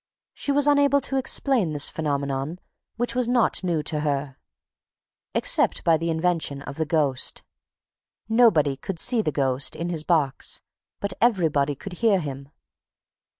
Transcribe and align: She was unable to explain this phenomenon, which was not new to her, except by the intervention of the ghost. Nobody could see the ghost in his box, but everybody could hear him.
She 0.33 0.51
was 0.51 0.65
unable 0.65 0.99
to 1.01 1.15
explain 1.17 1.73
this 1.73 1.87
phenomenon, 1.87 2.57
which 2.95 3.13
was 3.13 3.29
not 3.29 3.63
new 3.63 3.83
to 3.83 3.99
her, 3.99 4.37
except 5.35 5.83
by 5.83 5.95
the 5.97 6.09
intervention 6.09 6.63
of 6.63 6.77
the 6.77 6.87
ghost. 6.87 7.43
Nobody 8.27 8.75
could 8.77 8.97
see 8.97 9.21
the 9.21 9.31
ghost 9.31 9.75
in 9.75 9.89
his 9.89 10.03
box, 10.03 10.63
but 11.01 11.13
everybody 11.21 11.75
could 11.75 11.93
hear 12.01 12.19
him. 12.19 12.49